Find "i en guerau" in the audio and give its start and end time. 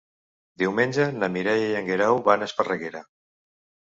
1.73-2.21